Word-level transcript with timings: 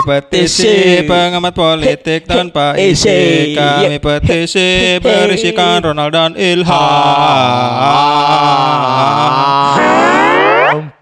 Kami 0.00 0.16
petisi 0.16 1.04
pengamat 1.04 1.52
politik 1.52 2.24
tanpa 2.24 2.72
isi. 2.80 3.52
Kami 3.52 4.00
petisi 4.00 4.96
berisikan 4.96 5.84
Ronald 5.84 6.16
dan 6.16 6.32
Ilham. 6.40 6.72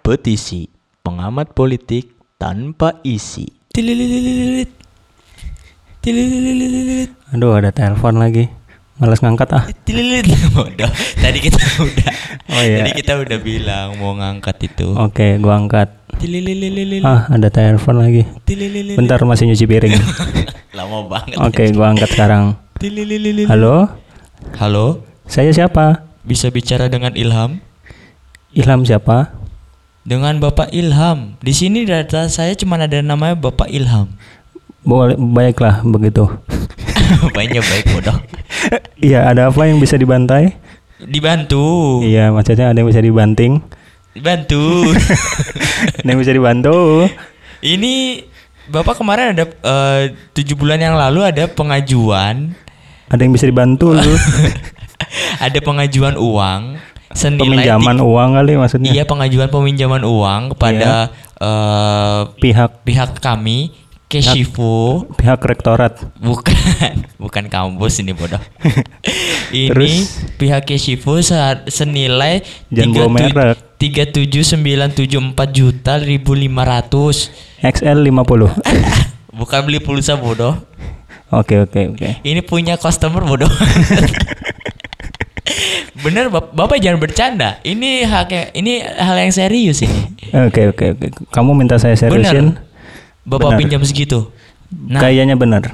Petisi 0.03 0.67
pengamat 1.07 1.55
politik 1.55 2.11
tanpa 2.43 2.99
isi. 3.07 3.47
Aduh 7.31 7.55
ada 7.55 7.71
telepon 7.71 8.19
lagi 8.19 8.51
Males 8.99 9.23
ngangkat 9.23 9.49
ah 9.55 9.65
Tilililit. 9.87 10.27
Bodoh. 10.59 10.91
Tadi 11.23 11.39
kita 11.39 11.63
udah. 11.87 12.13
Oh, 12.51 12.63
iya. 12.67 12.83
Tadi 12.83 12.91
kita 12.99 13.13
udah 13.23 13.39
bilang 13.39 13.95
mau 14.03 14.19
ngangkat 14.19 14.59
itu. 14.67 14.91
Oke 14.99 15.39
gua 15.39 15.55
angkat. 15.63 15.95
Ah 17.07 17.31
ada 17.31 17.47
telepon 17.47 18.03
lagi. 18.03 18.27
Bentar 18.99 19.23
masih 19.23 19.47
nyuci 19.47 19.71
piring 19.71 19.95
Lama 20.79 21.07
banget. 21.07 21.39
Oke 21.39 21.71
gua 21.71 21.95
angkat 21.95 22.11
sekarang. 22.11 22.59
Halo 23.47 23.87
Halo. 24.59 25.07
Saya 25.31 25.55
siapa? 25.55 26.03
Bisa 26.27 26.51
bicara 26.51 26.91
dengan 26.91 27.15
Ilham? 27.15 27.63
Ilham 28.51 28.83
siapa? 28.83 29.31
Dengan 30.03 30.43
Bapak 30.43 30.75
Ilham. 30.75 31.39
Di 31.39 31.55
sini 31.55 31.87
data 31.87 32.27
saya 32.27 32.59
cuma 32.59 32.83
ada 32.83 32.99
namanya 32.99 33.39
Bapak 33.39 33.71
Ilham. 33.71 34.11
Boleh 34.83 35.15
baiklah 35.15 35.87
begitu 35.87 36.27
Banyak 37.37 37.63
baik 37.63 37.87
bodoh. 37.93 38.19
Iya 38.99 39.31
ada 39.31 39.49
apa 39.49 39.63
yang 39.65 39.79
bisa 39.79 39.95
dibantai? 39.95 40.55
Dibantu. 40.99 42.03
Iya 42.03 42.35
maksudnya 42.35 42.75
ada 42.75 42.79
yang 42.79 42.91
bisa 42.91 42.99
dibanting 42.99 43.63
Dibantu. 44.11 44.91
Ada 46.03 46.09
yang 46.11 46.19
bisa 46.19 46.35
dibantu 46.35 47.07
Ini 47.63 48.25
Bapak 48.67 48.99
kemarin 48.99 49.31
ada 49.31 49.47
eh, 49.47 50.03
tujuh 50.35 50.59
bulan 50.59 50.83
yang 50.83 50.99
lalu 50.99 51.23
ada 51.23 51.47
pengajuan, 51.47 52.53
Ada 53.09 53.21
yang 53.23 53.33
bisa 53.33 53.47
dibantu 53.47 53.95
lu 53.95 54.15
ada 55.47 55.59
pengajuan 55.63 56.19
uang 56.19 56.77
senilai 57.15 57.47
Peminjaman 57.65 57.97
tiga- 57.97 58.05
uang 58.05 58.29
kali 58.37 58.53
maksudnya 58.59 58.91
Iya 58.91 59.03
pengajuan 59.07 59.49
peminjaman 59.49 60.03
uang 60.03 60.53
kepada 60.53 61.15
eh, 61.39 62.21
Pihak 62.43 62.83
pihak 62.83 63.23
kami 63.23 63.71
Keshifu 64.09 65.05
pihak 65.21 65.37
rektorat 65.45 66.01
bukan 66.17 66.57
bukan 67.23 67.45
kampus 67.53 68.01
ini 68.01 68.17
bodoh. 68.17 68.41
ini 69.53 69.69
Terus? 69.69 70.25
pihak 70.41 70.65
Keshifu 70.65 71.21
saat 71.21 71.69
senilai 71.69 72.41
tiga 73.77 74.09
tujuh 74.09 74.41
sembilan 74.41 74.97
tujuh 74.97 75.21
empat 75.21 75.49
juta 75.53 76.01
ribu 76.01 76.33
lima 76.33 76.65
ratus. 76.65 77.29
XL 77.61 78.01
50 78.09 78.49
Bukan 79.39 79.61
beli 79.69 79.79
pulsa 79.85 80.17
bodoh. 80.17 80.57
Oke 81.29 81.61
oke 81.61 81.93
oke 81.93 82.25
Ini 82.25 82.41
punya 82.41 82.81
customer 82.81 83.21
bodoh. 83.29 83.53
Bener 86.01 86.33
Bap- 86.33 86.57
Bapak 86.57 86.81
jangan 86.81 86.97
bercanda. 86.97 87.61
Ini 87.61 88.09
hak 88.09 88.57
ini 88.57 88.81
hal 88.81 89.21
yang 89.21 89.37
serius 89.37 89.85
ini. 89.85 90.17
Oke 90.49 90.73
oke 90.73 90.97
oke 90.97 91.07
Kamu 91.29 91.53
minta 91.53 91.77
saya 91.77 91.93
seriusin 91.93 92.68
Bapak 93.29 93.53
Benar. 93.55 93.61
pinjam 93.61 93.83
segitu. 93.85 94.33
Nah, 94.73 95.01
Kayaknya 95.01 95.37
benar 95.37 95.69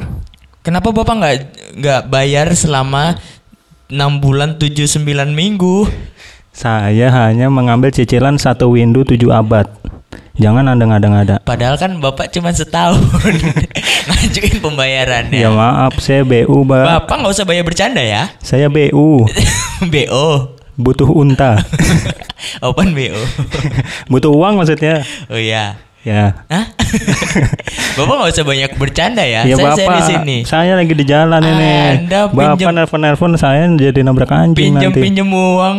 kenapa 0.64 0.90
Bapak 0.90 1.14
nggak 1.18 1.36
nggak 1.78 2.02
bayar 2.08 2.50
selama 2.54 3.18
6 3.86 3.94
bulan 4.18 4.56
7 4.56 4.74
9 4.86 5.02
minggu? 5.30 5.86
Saya 6.54 7.10
hanya 7.10 7.50
mengambil 7.50 7.90
cicilan 7.90 8.38
satu 8.38 8.74
window 8.74 9.02
7 9.02 9.18
abad 9.28 9.66
Jangan 10.34 10.66
anda 10.66 10.86
ngada-ngada 10.86 11.42
Padahal 11.42 11.78
kan 11.78 11.98
Bapak 11.98 12.30
cuma 12.30 12.50
setahun 12.50 12.98
ngajuin 14.10 14.58
pembayarannya. 14.58 15.38
Ya 15.38 15.50
maaf 15.50 15.98
saya 15.98 16.26
BU 16.26 16.66
mbak 16.66 17.06
Bapak 17.06 17.16
nggak 17.22 17.34
usah 17.34 17.46
bayar 17.46 17.62
bercanda 17.62 18.02
ya. 18.02 18.30
Saya 18.42 18.66
BU 18.70 19.26
BO. 19.94 20.26
Butuh 20.74 21.06
unta 21.06 21.62
Open 22.66 22.94
BO. 22.98 23.18
Butuh 24.10 24.30
uang 24.30 24.58
maksudnya 24.58 25.02
Oh 25.30 25.38
iya. 25.38 25.78
Ya 26.04 26.36
Hah? 26.46 26.68
Bapak 27.96 28.14
nggak 28.14 28.30
usah 28.30 28.44
banyak 28.44 28.70
bercanda 28.76 29.24
ya. 29.24 29.42
Ya 29.42 29.56
Saya 29.56 29.64
bapak 29.66 29.78
serius 29.78 30.08
ini. 30.20 30.38
Saya 30.44 30.72
lagi 30.76 30.92
di 30.92 31.04
jalan 31.04 31.40
ini 31.40 31.72
Anda 32.04 32.28
Bapak 32.28 32.60
pinjam- 32.60 32.76
nelfon-nelfon 32.76 33.32
saya 33.34 33.64
jadi 33.72 34.04
nabrak 34.04 34.28
anjing 34.28 34.76
Pinjam 34.76 34.92
nanti 34.92 35.00
pinjam 35.00 35.28
uang. 35.28 35.76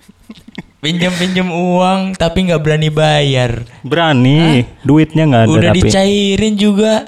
pinjam 0.84 1.12
pinjam 1.14 1.48
uang 1.48 2.14
tapi 2.14 2.50
nggak 2.50 2.58
berani 2.58 2.90
bayar. 2.90 3.62
Berani 3.80 4.66
Duitnya 4.82 5.24
nggak 5.24 5.42
ada 5.44 5.50
Udah 5.52 5.70
tapi 5.70 5.78
dicairin 5.84 6.54
juga. 6.56 7.06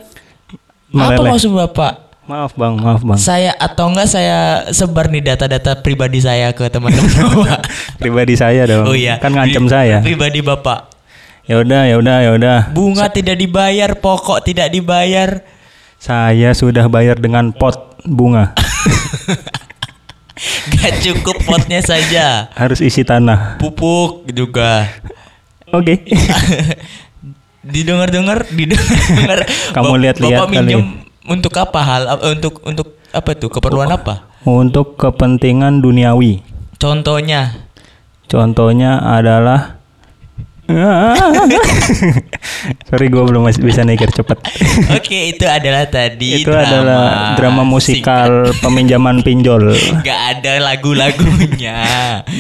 Apa 0.88 1.19
Meleleh. 1.19 1.31
maksud 1.34 1.50
Bapak? 1.50 1.93
Maaf 2.25 2.53
bang 2.53 2.77
Maaf 2.77 3.00
bang 3.00 3.16
Saya 3.16 3.56
atau 3.56 3.88
enggak 3.88 4.04
saya 4.06 4.38
sebar 4.69 5.09
nih 5.09 5.25
data-data 5.25 5.81
pribadi 5.81 6.21
saya 6.21 6.53
ke 6.53 6.69
teman-teman. 6.69 7.09
Pribadi 8.00 8.37
saya 8.37 8.62
dong 8.62 8.84
Oh 8.84 8.93
iya. 8.93 9.16
Kan 9.16 9.32
ngancem 9.32 9.65
Pri- 9.65 9.72
saya 9.72 9.98
Pribadi 10.00 10.38
Bapak. 10.38 10.97
Ya 11.48 11.64
udah 11.64 11.88
ya 11.88 11.97
udah 11.97 12.16
ya 12.20 12.31
udah 12.36 12.59
Bunga 12.76 13.09
tidak 13.09 13.41
dibayar, 13.41 13.97
pokok 13.97 14.44
tidak 14.44 14.69
dibayar. 14.69 15.41
Saya 15.97 16.53
sudah 16.53 16.92
bayar 16.92 17.16
dengan 17.16 17.56
pot 17.56 17.97
bunga 18.04 18.53
Gak 20.76 21.00
cukup 21.00 21.41
potnya 21.48 21.81
saja. 21.81 22.53
Harus 22.53 22.84
isi 22.84 23.00
tanah 23.00 23.56
Pupuk 23.56 24.28
juga. 24.28 24.92
Oke 25.72 26.04
Didengar-dengar, 27.72 28.44
didengar. 28.53 29.48
Kamu 29.76 29.97
lihat-lihat 30.04 30.44
Bapak 30.44 30.53
minjem 30.53 31.00
untuk 31.25 31.56
apa 31.56 31.80
hal? 31.80 32.03
Untuk 32.28 32.60
untuk 32.60 33.00
apa 33.09 33.32
tuh? 33.32 33.48
Keperluan 33.48 33.88
apa? 33.88 34.28
Untuk 34.44 35.00
kepentingan 35.00 35.80
duniawi 35.80 36.44
Contohnya. 36.76 37.56
Contohnya 38.28 39.00
adalah 39.00 39.78
Sorry 42.93 43.09
gue 43.09 43.25
belum 43.25 43.49
masih 43.49 43.65
bisa 43.65 43.89
mikir 43.89 44.12
cepet 44.12 44.37
Oke, 44.97 45.33
itu 45.33 45.49
adalah 45.49 45.89
tadi 45.89 46.45
Itu 46.45 46.53
adalah 46.53 47.33
drama 47.41 47.65
musikal 47.65 48.53
peminjaman 48.61 49.25
pinjol. 49.25 49.73
Singkat. 49.77 50.05
Gak 50.05 50.21
ada 50.39 50.53
lagu-lagunya. 50.61 51.81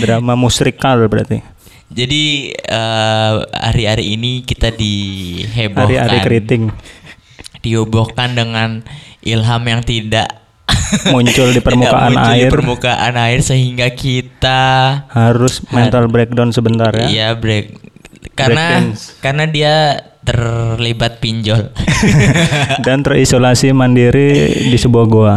Drama 0.04 0.36
musrikal 0.36 1.08
berarti. 1.08 1.40
Jadi 1.88 2.52
eh, 2.52 3.34
hari-hari 3.48 4.12
ini 4.12 4.44
kita 4.44 4.76
dihebohkan, 4.76 5.88
Hari-hari 5.88 6.18
keriting. 6.20 6.68
Dihebohkan 7.64 8.36
dengan 8.36 8.84
ilham 9.24 9.62
yang 9.64 9.80
tidak 9.80 10.28
Muncul 11.12 11.52
di 11.52 11.60
permukaan 11.60 12.16
muncul 12.16 12.32
air. 12.32 12.48
di 12.48 12.52
permukaan 12.52 13.14
air 13.20 13.40
sehingga 13.44 13.92
kita 13.92 14.60
Harus 15.12 15.60
mental 15.68 16.08
breakdown 16.08 16.48
sebentar 16.48 16.88
ya. 16.96 17.08
Iya 17.08 17.28
break 17.36 17.76
karena 18.34 18.92
karena 19.20 19.44
dia 19.48 19.74
terlibat 20.24 21.24
pinjol. 21.24 21.72
Dan 22.84 23.00
terisolasi 23.00 23.72
mandiri 23.72 24.68
di 24.68 24.76
sebuah 24.76 25.06
goa 25.08 25.36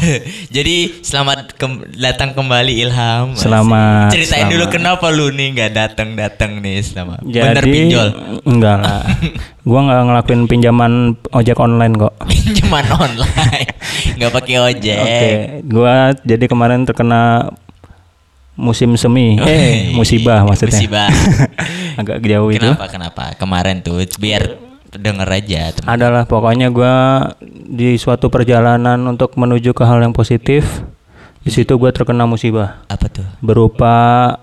Jadi 0.56 1.04
selamat 1.04 1.60
kem- 1.60 1.84
datang 1.92 2.32
kembali 2.32 2.72
Ilham. 2.72 3.36
Selamat, 3.36 4.08
Ceritain 4.12 4.48
dulu 4.48 4.64
selamat. 4.68 4.74
kenapa 4.74 5.06
lu 5.12 5.28
nih 5.28 5.48
nggak 5.56 5.72
datang 5.76 6.08
datang 6.16 6.50
nih 6.64 6.80
selama. 6.80 7.20
Bener 7.20 7.60
Jadi 7.60 7.68
pinjol. 7.68 8.08
enggak 8.48 8.76
lah. 8.80 9.04
Gua 9.68 9.80
nggak 9.84 10.00
ngelakuin 10.08 10.42
pinjaman 10.48 10.92
ojek 11.36 11.58
online 11.60 11.94
kok. 12.00 12.14
Pinjaman 12.24 12.86
online. 12.96 13.70
nggak 14.16 14.32
pakai 14.32 14.56
ojek. 14.56 14.98
Oke, 15.00 15.32
gua 15.68 16.16
jadi 16.24 16.44
kemarin 16.48 16.88
terkena 16.88 17.52
musim 18.60 18.92
semi. 18.94 19.40
Oh, 19.40 19.48
eh, 19.48 19.88
iya. 19.88 19.96
musibah 19.96 20.44
maksudnya. 20.44 20.76
Musibah. 20.76 21.08
Agak 22.00 22.20
jauh 22.20 22.52
itu. 22.52 22.60
kenapa 22.60 22.86
kenapa? 22.86 23.22
Kemarin 23.34 23.80
tuh 23.80 24.04
biar 24.20 24.60
denger 24.92 25.26
aja. 25.26 25.72
teman. 25.72 25.88
Adalah 25.88 26.22
pokoknya 26.28 26.68
gua 26.68 26.94
di 27.66 27.96
suatu 27.96 28.28
perjalanan 28.28 29.00
untuk 29.08 29.32
menuju 29.34 29.72
ke 29.72 29.82
hal 29.82 29.98
yang 29.98 30.12
positif. 30.12 30.84
Di 31.40 31.48
situ 31.48 31.72
gua 31.74 31.88
terkena 31.88 32.28
musibah 32.28 32.84
Apa 32.84 33.08
tuh? 33.08 33.24
berupa 33.40 34.36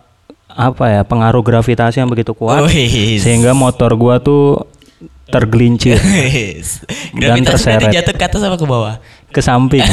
apa 0.49 0.89
ya 0.89 1.05
pengaruh 1.05 1.45
gravitasi 1.45 2.01
yang 2.01 2.09
begitu 2.09 2.33
kuat 2.33 2.65
Wih. 2.65 3.21
sehingga 3.21 3.53
motor 3.53 3.93
gua 3.93 4.17
tuh 4.17 4.65
tergelincir 5.29 6.01
Gravitasi 7.13 7.45
terseret. 7.45 7.93
jatuh 7.93 8.13
ke 8.17 8.23
atas 8.25 8.41
apa 8.41 8.57
ke 8.57 8.65
bawah? 8.65 8.97
ke 9.29 9.37
samping 9.37 9.85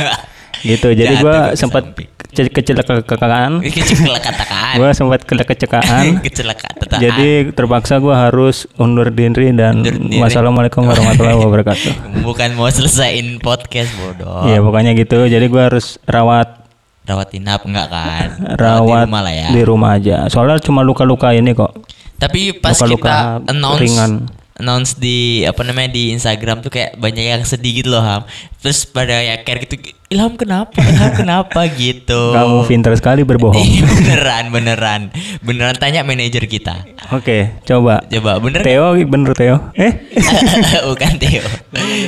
gitu 0.66 0.90
jadi 0.90 1.14
ke 1.14 1.34
sempat 1.54 1.94
kecelakaan 2.32 3.60
Kecelakaan. 3.66 4.74
gua 4.74 4.90
sempat 4.90 5.20
ke- 5.22 5.36
kecelakaan 5.38 6.18
Kecelakaan. 6.26 6.74
jadi 6.96 7.30
terpaksa 7.50 7.96
gua 7.96 8.26
harus 8.26 8.64
undur 8.74 9.08
diri 9.08 9.52
dan 9.52 9.80
Undur 9.80 9.92
diri. 9.92 10.16
wassalamualaikum 10.16 10.82
warahmatullahi 10.82 11.36
wabarakatuh 11.44 11.92
bukan 12.20 12.54
mau 12.54 12.66
selesaiin 12.66 13.36
podcast 13.38 13.92
bodoh. 13.94 14.44
Iya 14.44 14.58
pokoknya 14.58 14.92
gitu 14.94 15.24
jadi 15.24 15.44
gua 15.46 15.68
harus 15.68 16.00
rawat 16.04 16.64
Rawat 17.02 17.34
inap 17.34 17.62
enggak 17.62 17.88
kan? 17.88 18.28
rawat 18.54 19.04
di 19.04 19.10
rumah 19.10 19.20
lah 19.20 19.34
ya. 19.34 19.48
di 19.50 19.62
rumah 19.62 19.90
aja 19.92 20.16
soalnya 20.26 20.56
cuma 20.58 20.80
luka-luka 20.80 21.30
ini 21.30 21.50
kok 21.50 21.74
Tapi 22.14 22.54
pas 22.54 22.72
Luka-luka 22.72 23.42
kita 23.42 23.50
announce 23.50 23.82
ringan. 23.82 24.12
announce 24.54 24.94
di 24.94 25.42
apa 25.42 25.58
namanya 25.60 25.90
di 25.90 26.14
Instagram 26.14 26.62
tuh 26.62 26.70
kayak 26.70 26.94
banyak 26.94 27.24
yang 27.26 27.42
sedih 27.42 27.82
gitu 27.82 27.90
loh 27.90 27.98
Ham. 28.00 28.22
Terus 28.56 28.86
pada 28.86 29.18
ya 29.18 29.34
care 29.38 29.58
gitu, 29.60 29.74
Ilham 30.12 30.36
kenapa? 30.36 30.76
Ilham 30.76 31.12
kenapa 31.16 31.60
gitu. 31.80 32.36
Kamu 32.36 32.68
pintar 32.68 32.92
sekali 33.00 33.24
berbohong. 33.24 33.56
Iya, 33.56 33.88
beneran, 33.88 34.44
beneran, 34.52 35.00
beneran 35.40 35.76
tanya 35.80 36.04
manajer 36.04 36.44
kita. 36.44 36.84
Oke, 37.16 37.56
coba. 37.64 38.04
Coba 38.12 38.36
bener 38.36 38.60
Theo 38.60 38.92
bener 39.08 39.32
Theo. 39.32 39.72
Eh? 39.72 39.92
Bukan 40.92 41.12
Theo. 41.16 41.44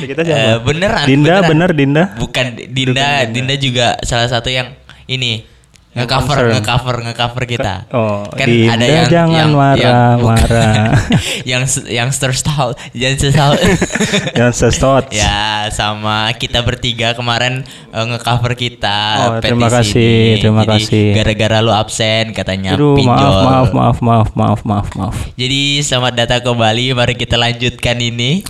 kita 0.05 0.21
siapa? 0.21 0.37
Eh, 0.37 0.55
beneran. 0.61 1.05
Dinda 1.09 1.41
beneran. 1.41 1.49
bener 1.49 1.69
Dinda. 1.73 2.03
Bukan 2.21 2.45
Dinda, 2.69 3.25
Dinda 3.25 3.55
juga 3.57 3.97
salah 4.05 4.29
satu 4.29 4.53
yang 4.53 4.77
ini 5.09 5.54
nge-cover, 5.95 6.51
nge-cover, 6.59 6.95
nge-cover 7.07 7.43
kita. 7.47 7.87
Oh, 7.95 8.27
kan 8.35 8.47
Dinda 8.51 8.75
ada 8.75 8.85
yang 8.85 9.07
jangan 9.07 9.31
yang, 9.39 9.51
marah, 9.55 9.79
yang, 9.79 10.17
marah. 10.19 10.83
yang 11.55 11.63
yang 11.87 12.09
stout, 12.11 12.75
jangan 12.91 13.17
sesal. 13.17 13.51
Jangan 14.35 14.53
sestot. 14.55 15.03
ya, 15.15 15.71
sama 15.71 16.27
kita 16.35 16.59
bertiga 16.67 17.15
kemarin 17.15 17.63
eh, 17.95 18.05
nge-cover 18.11 18.59
kita 18.59 18.99
Oh, 19.15 19.39
terima 19.39 19.71
kasih, 19.71 20.35
ini. 20.35 20.41
terima 20.43 20.61
Jadi, 20.67 20.71
kasih. 20.75 21.05
Gara-gara 21.15 21.57
lu 21.63 21.71
absen 21.71 22.35
katanya 22.35 22.75
Aduh, 22.75 22.99
pinjol. 22.99 23.15
maaf, 23.15 23.71
maaf, 23.71 23.71
maaf, 23.71 23.97
maaf, 24.03 24.29
maaf, 24.35 24.59
maaf, 24.67 24.87
maaf. 24.99 25.15
Jadi 25.39 25.79
selamat 25.79 26.13
datang 26.27 26.41
kembali. 26.43 26.91
Mari 26.91 27.15
kita 27.15 27.39
lanjutkan 27.39 27.95
ini 28.03 28.43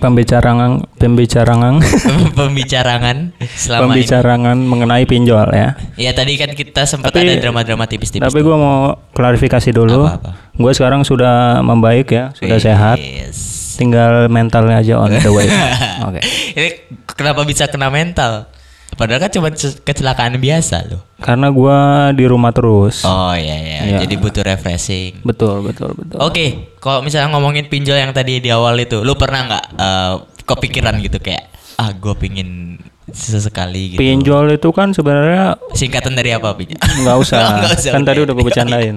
Pembicaraan, 0.00 0.80
pembicaraan, 0.96 1.76
pembicaraan 2.38 3.36
selama 3.52 3.92
ini. 3.92 4.02
pembicaraan 4.02 4.40
mengenai 4.58 5.04
pinjol 5.04 5.52
ya. 5.52 5.76
Ya 5.94 6.10
tadi 6.10 6.34
kan 6.34 6.50
kita 6.50 6.82
sempat 6.84 7.12
Tapi- 7.12 7.28
ada 7.28 7.36
drama-drama 7.38 7.84
tipis-tipis. 7.84 8.24
Tapi 8.24 8.40
gua 8.40 8.56
mau 8.56 8.78
klarifikasi 9.12 9.70
dulu. 9.70 10.08
Gue 10.52 10.72
sekarang 10.72 11.04
sudah 11.04 11.60
membaik 11.60 12.10
ya, 12.10 12.32
sudah 12.32 12.56
Wih, 12.56 12.64
sehat. 12.64 12.96
yes. 12.96 13.36
Tinggal 13.76 14.28
mentalnya 14.28 14.76
aja 14.76 14.96
on 14.96 15.08
the 15.10 15.28
way. 15.28 15.48
Oke. 16.08 16.20
Ini 16.52 16.68
kenapa 17.06 17.44
bisa 17.44 17.64
kena 17.64 17.88
mental? 17.88 18.44
Padahal 18.92 19.20
kan 19.20 19.30
cuma 19.30 19.48
ce- 19.50 19.78
kecelakaan 19.78 20.36
biasa 20.36 20.86
loh. 20.86 21.00
Karena 21.16 21.48
gua 21.48 21.78
di 22.10 22.24
rumah 22.24 22.50
terus. 22.50 23.02
Oh 23.02 23.32
iya 23.32 23.56
iya, 23.56 23.78
Iya. 23.82 23.98
jadi 24.02 24.14
butuh 24.16 24.42
refreshing. 24.42 25.22
Betul, 25.22 25.62
betul, 25.62 25.94
betul. 25.94 26.18
Oke, 26.18 26.74
kalau 26.76 27.00
misalnya 27.00 27.30
ngomongin 27.30 27.66
pinjol 27.66 27.96
yang 27.96 28.10
tadi 28.10 28.38
di 28.38 28.48
awal 28.48 28.76
itu, 28.76 29.00
lu 29.00 29.14
pernah 29.14 29.46
nggak 29.46 29.64
eh, 29.74 30.14
kepikiran 30.42 30.98
gitu 30.98 31.16
kayak 31.16 31.48
ah 31.76 31.90
gue 31.90 32.14
pingin 32.14 32.76
sesekali 33.08 33.94
gitu. 33.94 33.98
Pinjol 33.98 34.52
itu 34.52 34.68
kan 34.68 34.92
sebenarnya 34.92 35.56
Singkatan 35.72 36.12
dari 36.12 36.30
apa 36.30 36.52
pinjol? 36.52 36.76
nggak 36.76 37.16
usah. 37.18 37.40
Nggak 37.58 37.72
usah, 37.78 37.90
kan 37.90 38.02
tadi 38.02 38.18
udah 38.20 38.32
gue 38.32 38.44
bercandain. 38.44 38.96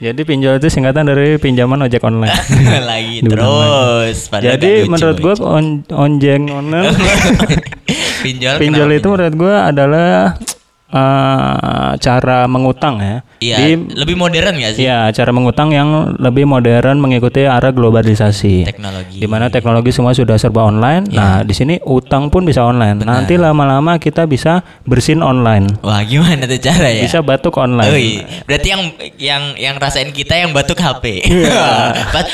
Jadi 0.00 0.24
pinjol 0.24 0.56
itu 0.56 0.72
singkatan 0.72 1.04
dari 1.04 1.36
pinjaman 1.36 1.84
ojek 1.84 2.00
online. 2.00 2.32
Lagi 2.88 3.20
terus. 3.20 4.32
Jadi 4.32 4.88
menurut 4.88 5.16
gue 5.18 5.34
on, 5.38 5.84
onjeng 5.86 6.48
online 6.48 6.96
pinjol 8.20 8.54
pinjol 8.56 8.90
itu 8.92 9.08
menurut 9.08 9.34
gue 9.34 9.54
adalah 9.54 10.36
eh, 10.90 11.90
cara 11.96 12.44
mengutang 12.44 12.98
ya. 12.98 13.16
Iya, 13.40 13.56
Di 13.56 13.68
lebih 13.96 14.20
modern 14.20 14.52
gak 14.60 14.76
sih 14.76 14.84
Iya, 14.84 15.08
cara 15.16 15.30
mengutang 15.32 15.72
yang 15.72 16.12
lebih 16.20 16.44
modern 16.44 17.00
mengikuti 17.00 17.48
arah 17.48 17.72
globalisasi. 17.72 18.68
teknologi? 18.68 19.16
Di 19.16 19.24
mana 19.24 19.48
teknologi 19.48 19.94
semua 19.94 20.12
sudah 20.12 20.36
serba 20.36 20.66
online. 20.66 21.08
Iya. 21.08 21.16
Nah, 21.16 21.36
di 21.40 21.54
sini 21.56 21.80
utang 21.88 22.28
pun 22.28 22.44
bisa 22.44 22.60
online. 22.60 23.00
Nanti 23.00 23.40
lama-lama 23.40 23.96
kita 23.96 24.28
bisa 24.28 24.60
bersin 24.84 25.24
online. 25.24 25.80
Wah, 25.80 26.04
gimana 26.04 26.44
tuh 26.44 26.60
cara 26.60 26.90
ya? 26.92 27.00
Bisa 27.00 27.24
batuk 27.24 27.56
online. 27.56 27.94
Iya. 27.96 28.44
Berarti 28.44 28.68
yang 28.68 28.82
yang 29.16 29.42
yang 29.56 29.74
rasain 29.80 30.12
kita 30.12 30.36
yang 30.36 30.52
batuk 30.52 30.76
HP. 30.76 31.24
Pas 32.14 32.26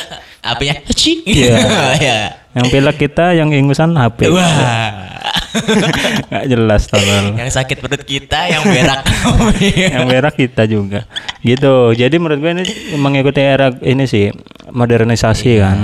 HP-nya 0.42 0.74
cik. 0.90 1.18
Iya. 1.22 1.54
Iya. 2.02 2.18
Yang 2.56 2.66
pilek 2.72 2.96
kita 2.96 3.36
yang 3.36 3.52
ingusan 3.52 3.92
HP. 3.92 4.32
Wah. 4.32 5.12
Nggak 6.28 6.44
jelas 6.46 6.82
tolol. 6.86 7.34
yang 7.34 7.48
sakit 7.48 7.76
perut 7.78 8.02
kita 8.02 8.46
yang 8.46 8.62
berak. 8.62 9.02
yang 9.92 10.04
merah 10.04 10.30
kita 10.30 10.64
juga. 10.64 11.04
Gitu. 11.40 11.74
Jadi 11.92 12.16
menurut 12.16 12.38
gue 12.38 12.52
ini 12.52 12.64
mengikuti 12.94 13.40
era 13.40 13.72
ini 13.80 14.04
sih 14.04 14.30
modernisasi 14.68 15.48
Iya. 15.48 15.60
kan. 15.62 15.78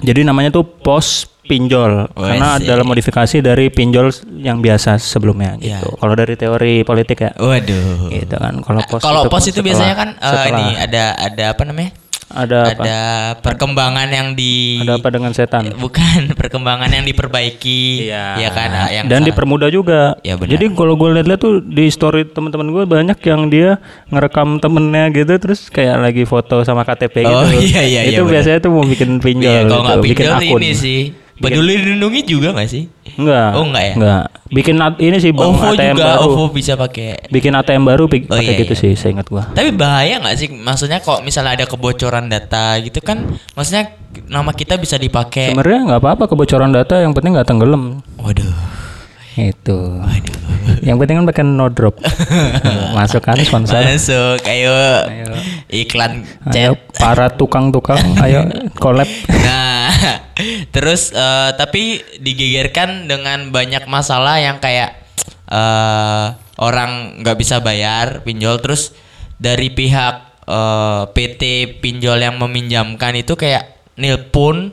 Jadi 0.00 0.20
namanya 0.22 0.48
tuh 0.50 0.64
pos 0.64 1.28
pinjol 1.42 2.06
Oh, 2.08 2.22
karena 2.22 2.56
adalah 2.56 2.86
modifikasi 2.86 3.36
dari 3.38 3.68
pinjol 3.68 4.08
yang 4.38 4.58
biasa 4.58 4.96
sebelumnya 4.96 5.56
Iya. 5.56 5.78
gitu. 5.78 5.92
Kalau 5.94 6.14
dari 6.14 6.34
teori 6.34 6.74
politik 6.82 7.18
ya. 7.20 7.30
Waduh. 7.34 8.08
Gitu 8.08 8.32
kan. 8.32 8.54
Kalau 8.60 8.80
pos 8.82 9.00
Kalau 9.00 9.22
pos 9.26 9.44
itu 9.44 9.54
setelah- 9.54 9.66
biasanya 9.66 9.94
kan 9.94 10.08
setelah- 10.16 10.48
ini 10.48 10.66
ada 10.78 11.04
ada 11.16 11.44
apa 11.50 11.62
namanya? 11.64 11.90
Ada 12.30 12.70
apa? 12.70 12.80
Ada 12.80 13.00
perkembangan 13.38 14.06
yang 14.06 14.28
di 14.32 14.78
Ada 14.78 14.96
apa 14.96 15.08
dengan 15.08 15.30
setan? 15.30 15.74
bukan 15.84 16.30
perkembangan 16.32 16.86
yang 16.88 17.02
diperbaiki 17.02 18.06
Iya. 18.06 18.38
ya 18.38 18.50
kan 18.50 18.70
ah, 18.70 18.88
yang 18.88 19.04
Dan 19.04 19.20
salah- 19.20 19.28
dipermudah 19.28 19.68
juga. 19.68 20.14
Ya, 20.20 20.34
benar. 20.34 20.54
Jadi 20.54 20.64
kalau 20.72 20.94
gue 20.94 21.10
lihat-lihat 21.12 21.40
tuh 21.40 21.58
di 21.60 21.86
story 21.86 22.24
teman-teman 22.24 22.70
gue 22.70 22.84
banyak 22.84 23.18
yang 23.20 23.46
dia 23.46 23.82
ngerekam 24.06 24.56
temennya 24.56 25.10
gitu 25.12 25.34
terus 25.36 25.66
kayak 25.66 25.98
lagi 26.00 26.22
foto 26.22 26.62
sama 26.62 26.82
KTP 26.82 27.20
gitu. 27.20 27.34
Oh, 27.34 27.50
iya, 27.50 27.82
iya, 27.82 28.00
Itu 28.06 28.22
iya, 28.22 28.30
biasanya 28.30 28.58
tuh 28.60 28.70
mau 28.70 28.82
bikin 28.82 29.18
pinjol 29.18 29.50
Iya, 29.50 29.60
kalau 29.64 29.74
gitu, 29.76 29.84
nggak 29.84 30.00
bikin 30.04 30.26
akun. 30.28 30.60
ini 30.60 30.70
sih 30.72 31.00
peduli 31.36 31.74
lindungi 31.74 32.20
juga 32.22 32.52
nggak 32.52 32.68
sih 32.68 32.84
Enggak. 33.16 33.50
Oh, 33.54 33.64
enggak 33.66 33.84
ya? 33.84 33.94
Enggak. 33.96 34.24
Bikin 34.50 34.74
ini 34.98 35.16
sih 35.18 35.30
Bang 35.30 35.54
OVO 35.54 35.72
ATM 35.72 35.94
juga 35.94 36.06
baru. 36.10 36.26
OVO 36.26 36.44
bisa 36.50 36.72
pakai 36.74 37.08
Bikin 37.30 37.54
ATM 37.54 37.82
baru 37.86 38.04
Oh, 38.04 38.10
pakai 38.10 38.42
iya, 38.44 38.60
gitu 38.60 38.74
iya. 38.74 38.82
sih, 38.82 38.92
seingat 38.94 39.26
gua. 39.26 39.46
tapi 39.50 39.70
bahaya 39.70 40.18
nggak 40.18 40.36
sih 40.36 40.48
maksudnya 40.50 40.98
kok 40.98 41.22
misalnya 41.22 41.54
ada 41.54 41.66
kebocoran 41.66 42.26
data 42.26 42.74
gitu 42.78 42.98
kan 42.98 43.22
maksudnya 43.54 43.94
nama 44.26 44.50
kita 44.50 44.74
bisa 44.74 44.98
dipakai 44.98 45.54
Sebenarnya 45.54 45.86
nggak 45.86 46.00
apa-apa 46.02 46.24
kebocoran 46.26 46.70
data, 46.70 46.98
yang 46.98 47.14
penting 47.14 47.38
nggak 47.38 47.46
tenggelam. 47.46 48.02
waduh 48.18 48.50
Itu. 49.38 50.02
Yang 50.80 50.96
penting 51.04 51.16
kan 51.20 51.26
pakai 51.28 51.44
no 51.44 51.66
drop. 51.68 52.00
Masuk 52.96 53.20
kan 53.20 53.36
sponsor. 53.40 53.80
masuk 53.84 54.40
ayo, 54.48 54.72
iklan 55.68 56.24
Ayo 56.50 56.74
chat 56.74 56.96
para 56.96 57.28
tukang-tukang, 57.32 58.00
ayo 58.24 58.48
collab. 58.80 59.06
Nah, 59.28 59.92
terus 60.74 61.12
eh, 61.12 61.50
tapi 61.54 62.00
digegerkan 62.18 63.06
dengan 63.06 63.52
banyak 63.52 63.84
masalah 63.86 64.40
yang 64.40 64.58
kayak 64.58 64.96
eh 65.50 66.26
orang 66.60 67.22
nggak 67.24 67.36
bisa 67.40 67.58
bayar 67.60 68.20
pinjol 68.22 68.60
terus 68.60 68.92
dari 69.40 69.72
pihak 69.72 70.14
eh, 70.48 71.02
PT 71.12 71.42
pinjol 71.84 72.20
yang 72.20 72.36
meminjamkan 72.40 73.16
itu 73.16 73.36
kayak 73.36 73.80
nilpun 74.00 74.72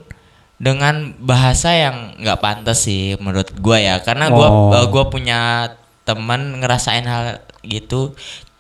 dengan 0.58 1.14
bahasa 1.22 1.70
yang 1.70 2.18
nggak 2.18 2.42
pantas 2.42 2.90
sih 2.90 3.14
menurut 3.22 3.54
gua 3.62 3.78
ya 3.78 3.96
karena 4.02 4.34
gua 4.34 4.50
Oh. 4.50 4.90
gua 4.90 5.06
punya 5.12 5.70
teman 6.08 6.58
ngerasain 6.58 7.04
hal 7.04 7.44
gitu 7.62 8.16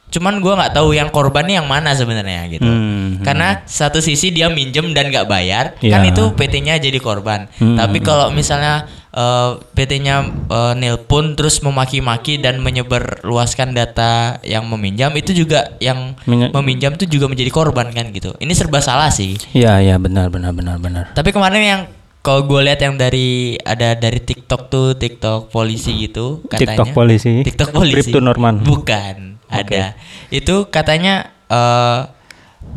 cuman 0.08 0.40
gua 0.40 0.56
nggak 0.56 0.72
tahu 0.74 0.92
yang 0.92 1.08
korban 1.10 1.44
nih 1.44 1.60
yang 1.60 1.68
mana 1.68 1.92
sebenarnya 1.92 2.48
gitu 2.50 2.64
Hmm. 2.64 3.20
karena 3.24 3.60
satu 3.64 4.00
sisi 4.00 4.32
dia 4.32 4.48
minjem 4.48 4.92
dan 4.92 5.08
nggak 5.08 5.26
bayar, 5.26 5.76
kan 5.76 6.00
Iya. 6.00 6.12
itu 6.12 6.32
PT-nya 6.32 6.76
jadi 6.78 6.96
korban. 6.98 7.52
Hmm. 7.56 7.76
Tapi 7.76 8.00
kalau 8.00 8.32
misalnya 8.32 8.88
eh, 9.12 9.50
PT-nya 9.74 10.16
eh, 10.48 10.74
nelpon 10.76 11.34
terus 11.34 11.60
memaki-maki 11.60 12.38
dan 12.38 12.62
menyebarluaskan 12.62 13.74
data 13.74 14.12
yang 14.44 14.64
meminjam 14.66 15.12
itu 15.12 15.36
juga 15.36 15.76
yang 15.80 16.16
Menye- 16.24 16.52
meminjam 16.54 16.94
itu 16.94 17.04
juga 17.10 17.28
menjadi 17.28 17.50
korban 17.50 17.90
kan 17.90 18.08
gitu. 18.10 18.32
Ini 18.38 18.54
serba 18.54 18.80
salah 18.80 19.10
sih. 19.10 19.36
Iya, 19.52 19.82
iya 19.82 19.96
benar 19.98 20.30
benar 20.30 20.52
benar 20.52 20.78
benar. 20.78 21.12
Tapi 21.12 21.32
kemarin 21.32 21.60
yang 21.60 21.82
kalau 22.28 22.44
gue 22.44 22.60
lihat 22.60 22.84
yang 22.84 23.00
dari 23.00 23.56
ada 23.64 23.96
dari 23.96 24.20
TikTok 24.20 24.68
tuh 24.68 25.00
TikTok 25.00 25.48
polisi 25.48 25.96
gitu 25.96 26.44
katanya. 26.52 26.76
TikTok 26.76 26.88
polisi. 26.92 27.34
TikTok 27.48 27.72
polisi. 27.72 27.96
Bribtu 27.96 28.20
Norman. 28.20 28.68
Bukan, 28.68 29.40
ada. 29.48 29.96
Itu 30.28 30.68
katanya 30.68 31.32
eh 31.48 32.17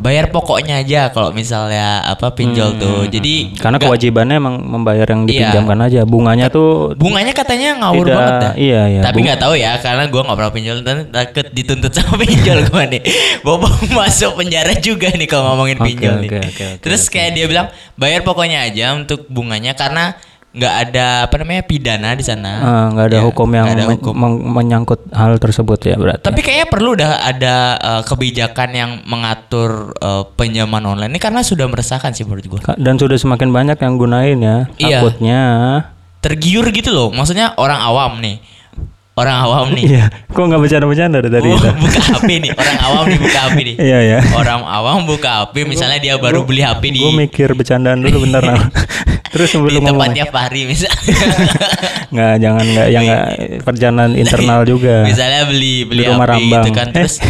bayar 0.01 0.27
pokoknya 0.27 0.81
aja 0.81 1.07
kalau 1.07 1.29
misalnya 1.29 2.01
apa 2.03 2.33
pinjol 2.33 2.73
tuh. 2.75 3.05
Jadi 3.05 3.33
Hmm, 3.43 3.55
Karena 3.55 3.77
nggak- 3.77 3.87
kewajibannya 3.87 4.35
emang 4.35 4.55
membayar 4.59 5.05
yang 5.05 5.23
Iya. 5.23 5.29
dipinjamkan 5.29 5.77
aja. 5.79 6.01
Bunganya 6.03 6.49
tuh 6.49 6.97
bunganya 6.97 7.31
katanya 7.31 7.77
ngawur 7.77 8.03
Tidak, 8.03 8.17
banget 8.17 8.33
dah. 8.35 8.53
iya, 8.57 8.81
iya. 8.89 9.01
Tapi 9.01 9.17
nggak 9.21 9.39
tahu 9.39 9.53
ya 9.53 9.77
karena 9.77 10.03
gua 10.07 10.21
nggak 10.23 10.37
pernah 10.37 10.51
pinjol 10.51 10.77
dan 10.81 10.97
takut 11.07 11.45
dituntut 11.47 11.91
sama 11.91 12.17
pinjol 12.23 12.59
gua 12.67 12.83
nih. 12.83 13.01
Bobo 13.39 13.69
masuk 13.95 14.35
penjara 14.35 14.73
juga 14.75 15.13
nih 15.13 15.27
kalau 15.27 15.53
ngomongin 15.53 15.77
pinjol 15.77 16.17
nih. 16.19 16.29
oke, 16.31 16.39
oke, 16.41 16.63
oke, 16.67 16.81
Terus 16.81 17.01
kayak 17.05 17.31
dia 17.31 17.45
bilang 17.45 17.67
bayar 17.93 18.21
pokoknya 18.21 18.65
aja 18.65 18.91
untuk 18.91 19.27
bunganya 19.27 19.71
karena 19.71 20.17
nggak 20.51 20.73
ada 20.83 21.05
apa 21.23 21.35
namanya 21.37 21.63
pidana 21.63 22.11
di 22.11 22.21
sana. 22.21 22.51
ah, 22.59 22.85
nggak 22.89 23.05
ada 23.07 23.17
Ya, 23.17 23.23
hukum 23.23 23.47
yang 23.49 23.67
ada 23.67 23.83
men- 23.85 23.95
hukum. 23.95 24.11
meng- 24.11 24.43
menyangkut 24.51 24.99
hal 25.09 25.35
tersebut 25.37 25.79
ya 25.81 25.95
berarti. 25.95 26.21
Tapi 26.21 26.39
kayaknya 26.39 26.67
perlu 26.67 26.91
dah 26.93 27.23
ada 27.23 27.55
uh, 27.77 28.01
kebijakan 28.03 28.69
yang 28.69 28.91
mengatur 29.05 29.95
uh, 29.95 30.27
pinjaman 30.29 30.83
online 30.83 31.07
ini 31.09 31.19
karena 31.19 31.39
sudah 31.39 31.65
meresahkan 31.65 32.11
sih 32.11 32.23
menurut 32.23 32.43
gua. 32.47 32.59
Ka- 32.61 32.75
Dan 32.75 32.95
sudah 32.95 33.15
semakin 33.15 33.47
banyak 33.49 33.77
yang 33.77 33.95
gunain 33.95 34.37
ya. 34.37 34.57
Iya. 34.75 34.99
Takutnya 34.99 35.39
Tergiur 36.19 36.67
gitu 36.69 36.91
loh. 36.91 37.09
Maksudnya 37.09 37.55
orang 37.55 37.79
awam 37.79 38.19
nih. 38.19 38.37
orang 39.11 39.37
awam 39.39 39.67
nih. 39.71 39.85
Iya. 39.87 40.05
Kok 40.27 40.39
nggak 40.41 40.61
bercanda-bercanda 40.61 41.17
dari 41.19 41.31
tadi? 41.31 41.49
Oh, 41.49 41.59
buka 41.77 41.99
HP 42.01 42.29
nih, 42.39 42.51
orang 42.51 42.77
awam 42.81 43.03
nih 43.05 43.19
buka 43.19 43.39
HP 43.43 43.57
nih. 43.61 43.75
Iya 43.77 43.99
ya. 44.01 44.19
Orang 44.33 44.61
awam 44.63 44.99
buka 45.05 45.29
HP, 45.41 45.55
misalnya 45.63 45.99
dia 45.99 46.15
baru 46.15 46.41
beli 46.41 46.59
HP 46.59 46.83
di 46.89 46.99
Gue 46.99 47.13
mikir 47.19 47.51
bercandaan 47.53 47.99
dulu 47.99 48.25
bentar. 48.25 48.41
Terus 49.31 49.47
di 49.47 49.53
sebelum 49.55 49.81
ngomong. 49.81 50.11
tempatnya 50.11 50.25
Fahri 50.27 50.61
misalnya. 50.67 50.99
Nggak, 52.13 52.33
jangan 52.43 52.65
nggak 52.67 52.87
yang 52.91 53.03
nggak 53.07 53.25
perjalanan 53.63 54.11
internal 54.13 54.61
juga. 54.67 55.07
misalnya 55.07 55.47
beli 55.47 55.87
beli 55.87 56.03
Di 56.03 56.11
rumah 56.11 56.27
gitu 56.35 56.51
Rambang. 56.59 56.75
kan 56.75 56.87
Eh. 56.91 56.95
terus 56.99 57.15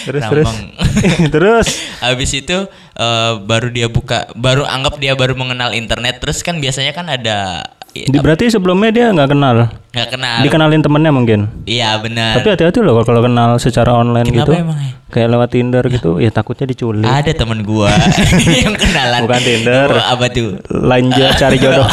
Terus 0.00 0.24
terus. 0.32 0.50
Terus. 1.34 1.66
Habis 2.00 2.30
itu 2.32 2.56
eh, 2.96 3.32
baru 3.44 3.68
dia 3.68 3.86
buka, 3.86 4.32
baru 4.32 4.64
anggap 4.64 4.96
dia 4.96 5.12
baru 5.12 5.36
mengenal 5.36 5.76
internet. 5.76 6.24
Terus 6.24 6.40
kan 6.40 6.56
biasanya 6.56 6.96
kan 6.96 7.04
ada 7.06 7.68
Di, 7.90 8.06
berarti 8.16 8.46
sebelumnya 8.46 8.90
dia 8.90 9.06
nggak 9.10 9.28
kenal. 9.28 9.66
nggak 9.90 10.08
kenal. 10.08 10.36
Dikenalin 10.40 10.78
temennya 10.78 11.10
mungkin. 11.10 11.40
Iya 11.66 11.98
benar. 11.98 12.38
Tapi 12.38 12.46
hati-hati 12.48 12.78
loh 12.78 13.02
kalau- 13.02 13.18
kenal 13.20 13.58
secara 13.58 13.90
online 13.92 14.30
Kenapa 14.30 14.46
gitu. 14.46 14.52
emang 14.62 14.78
ya? 14.78 14.92
Kayak 15.10 15.28
lewat 15.28 15.48
Tinder 15.50 15.84
gitu, 15.90 16.10
ya 16.16 16.30
takutnya 16.30 16.70
diculik. 16.70 17.02
Ada 17.02 17.34
temen 17.34 17.66
gua 17.66 17.90
yang 18.62 18.78
kenalan. 18.78 19.26
Bukan 19.26 19.42
Tinder. 19.42 19.88
Gua 19.90 20.06
apa 20.06 20.26
tuh? 20.30 20.62
Lain 20.70 21.10
cari 21.42 21.58
jodoh. 21.58 21.88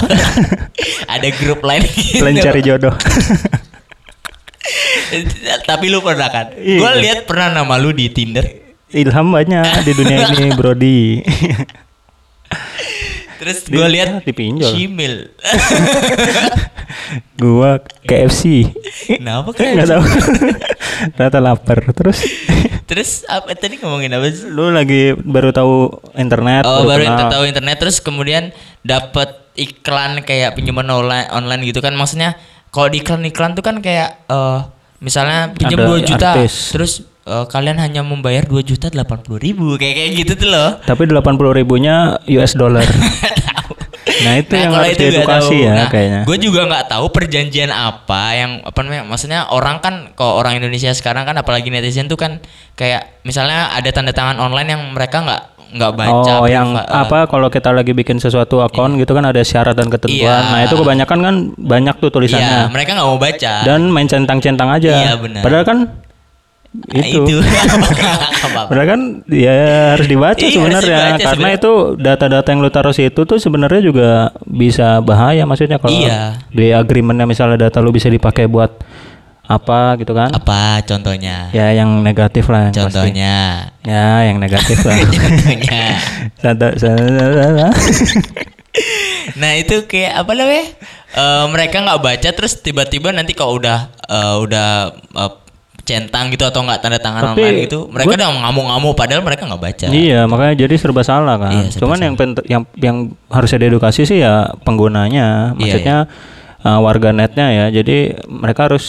Ada 1.14 1.28
grup 1.34 1.66
lain. 1.66 1.82
gitu. 1.84 2.22
Lain 2.22 2.38
cari 2.38 2.62
jodoh. 2.62 2.94
Tapi 5.64 5.86
lu 5.88 6.00
pernah 6.00 6.30
kan? 6.30 6.54
Iya. 6.54 6.78
Gua 6.78 6.92
lihat 6.94 7.20
pernah 7.26 7.50
nama 7.52 7.74
lu 7.76 7.90
di 7.90 8.06
Tinder. 8.08 8.46
Ilham 8.88 9.28
banyak 9.28 9.82
di 9.82 9.92
dunia 9.92 10.30
ini, 10.30 10.54
Brody. 10.54 11.26
Terus 13.38 13.68
gua 13.68 13.86
lihat 13.86 14.22
dipinjol. 14.22 14.70
Cimil. 14.70 15.28
Gua 17.38 17.78
KFC. 18.04 18.74
Kenapa 19.08 19.54
Enggak 19.54 19.74
kan? 19.78 19.88
tahu. 19.94 20.04
Ternyata 21.14 21.40
lapar. 21.40 21.78
Terus 21.94 22.18
Terus 22.88 23.10
apa 23.26 23.54
tadi 23.54 23.78
ngomongin 23.78 24.12
apa 24.12 24.26
sih? 24.28 24.48
lu 24.48 24.72
lagi 24.72 25.12
baru 25.14 25.52
tahu 25.52 25.92
internet, 26.16 26.64
Oh 26.64 26.84
baru 26.84 27.04
kenal. 27.04 27.30
tahu 27.30 27.44
internet 27.44 27.76
terus 27.78 28.00
kemudian 28.00 28.50
dapat 28.80 29.36
iklan 29.54 30.24
kayak 30.24 30.56
pinjaman 30.56 30.88
online 30.88 31.28
online 31.28 31.62
gitu 31.64 31.78
kan 31.78 31.92
maksudnya 31.92 32.34
kalau 32.70 32.88
di 32.88 32.98
iklan-iklan 32.98 33.52
tuh 33.52 33.62
kan 33.62 33.78
kayak 33.78 34.24
eh 34.24 34.60
misalnya 34.98 35.52
pinjam 35.52 35.78
Ada 35.78 35.88
2 35.92 36.08
juta 36.08 36.28
artis. 36.34 36.54
terus 36.72 36.92
eh, 37.28 37.46
kalian 37.52 37.78
hanya 37.78 38.02
membayar 38.02 38.48
2 38.48 38.64
juta 38.64 38.88
80 38.88 39.36
ribu 39.38 39.76
kayak 39.76 39.96
kayak 40.00 40.12
gitu 40.24 40.34
tuh 40.40 40.50
loh. 40.50 40.70
Tapi 40.82 41.04
80 41.06 41.60
ribunya 41.60 42.16
US 42.40 42.56
dollar. 42.56 42.88
nah 44.26 44.34
itu 44.40 44.54
yang 44.58 44.74
kalau 44.74 44.88
harus 44.88 44.98
itu 44.98 45.22
tahu. 45.22 45.50
ya 45.54 45.74
Nah, 45.78 45.88
kayaknya. 45.92 46.22
Gue 46.26 46.38
juga 46.40 46.66
nggak 46.66 46.86
tahu 46.90 47.06
perjanjian 47.14 47.70
apa 47.70 48.22
yang 48.34 48.52
apa 48.64 48.80
namanya. 48.82 49.04
Maksudnya 49.06 49.52
orang 49.52 49.78
kan 49.84 50.16
kalau 50.18 50.40
orang 50.40 50.58
Indonesia 50.58 50.90
sekarang 50.96 51.28
kan 51.28 51.36
apalagi 51.38 51.70
netizen 51.70 52.10
tuh 52.10 52.18
kan 52.18 52.42
kayak 52.74 53.22
misalnya 53.22 53.70
ada 53.76 53.90
tanda 53.94 54.16
tangan 54.16 54.40
online 54.42 54.74
yang 54.74 54.82
mereka 54.96 55.22
nggak 55.22 55.42
nggak 55.68 55.92
baca. 56.00 56.34
Oh, 56.40 56.48
yang 56.48 56.80
eh, 56.80 56.88
apa 56.88 57.28
kalau 57.28 57.52
kita 57.52 57.76
lagi 57.76 57.92
bikin 57.92 58.18
sesuatu 58.24 58.64
akun 58.64 58.96
gitu 58.96 59.12
kan 59.12 59.28
ada 59.28 59.44
syarat 59.44 59.76
dan 59.76 59.92
ketentuan. 59.92 60.24
Iya. 60.24 60.52
Nah, 60.56 60.60
itu 60.64 60.76
kebanyakan 60.80 61.20
kan 61.20 61.36
banyak 61.60 61.96
tuh 62.00 62.08
Iya, 62.08 62.16
tulisannya. 62.16 62.60
mereka 62.72 62.90
nggak 62.96 63.08
mau 63.12 63.20
baca. 63.20 63.54
Dan 63.68 63.92
main 63.92 64.08
centang-centang 64.08 64.72
aja. 64.72 64.92
Iya, 64.96 65.14
benar. 65.20 65.42
Padahal 65.44 65.66
kan 65.68 65.80
Nah, 65.84 66.07
itu. 66.94 67.24
itu. 67.26 67.36
Apa-apa. 68.46 68.70
Padahal 68.70 68.88
kan 68.94 69.02
ya 69.32 69.54
harus 69.96 70.08
dibaca 70.08 70.40
Iya, 70.40 70.54
sebenarnya 70.54 70.98
dibaca 71.00 71.26
karena 71.32 71.48
itu 71.56 71.72
data-data 71.98 72.48
yang 72.54 72.60
lu 72.62 72.70
taruh 72.70 72.96
situ 72.96 73.22
tuh 73.24 73.38
sebenarnya 73.40 73.82
juga 73.82 74.10
bisa 74.46 75.00
bahaya 75.02 75.44
maksudnya 75.48 75.80
kalau 75.82 75.96
Iya. 75.96 76.38
di 76.52 76.70
agreementnya 76.76 77.26
misalnya 77.26 77.70
data 77.70 77.82
lu 77.82 77.90
bisa 77.96 78.12
dipakai 78.12 78.46
buat 78.46 78.72
apa 79.48 79.96
gitu 79.96 80.12
kan? 80.12 80.28
Apa 80.36 80.84
contohnya? 80.84 81.48
Ya 81.56 81.72
yang 81.72 82.04
negatif 82.04 82.52
lah. 82.52 82.68
yang 82.68 82.76
pasti. 82.76 82.84
Contohnya. 82.92 83.36
Ya 83.88 84.28
yang 84.28 84.44
negatif 84.44 84.84
lah. 84.84 85.00
contohnya. 86.44 87.72
Nah 89.40 89.52
itu 89.56 89.88
kayak 89.88 90.14
apa 90.20 90.32
namanya? 90.36 90.66
Eh, 91.16 91.46
mereka 91.50 91.80
nggak 91.80 92.02
baca 92.04 92.30
terus 92.36 92.60
tiba-tiba 92.60 93.16
nanti 93.16 93.32
kalau 93.32 93.56
udah 93.56 93.88
eh, 94.12 94.36
udah 94.44 94.70
eh, 95.16 95.32
centang 95.88 96.28
gitu 96.36 96.44
atau 96.44 96.68
nggak 96.68 96.84
tanda 96.84 97.00
tangan 97.00 97.32
Tapi 97.32 97.40
online 97.40 97.64
gitu, 97.64 97.88
mereka 97.88 98.20
udah 98.20 98.28
ngamuk-ngamuk 98.44 98.94
padahal 99.00 99.22
mereka 99.24 99.48
nggak 99.48 99.62
baca. 99.64 99.88
Iya, 99.88 100.28
makanya 100.28 100.54
jadi 100.68 100.76
serba 100.76 101.02
salah 101.08 101.40
kan. 101.40 101.52
Iya, 101.56 101.68
serba 101.72 101.82
Cuman 101.88 102.00
yang 102.04 102.16
pent- 102.20 102.48
yang 102.52 102.64
yang 102.76 102.98
harusnya 103.32 103.60
diedukasi 103.64 104.04
sih 104.04 104.20
ya 104.20 104.52
penggunanya, 104.68 105.56
Iya, 105.56 105.58
maksudnya 105.58 105.98
uh, 106.68 106.80
warga 106.84 107.16
netnya 107.16 107.48
ya. 107.50 107.66
Jadi 107.72 108.20
mereka 108.28 108.68
harus 108.68 108.86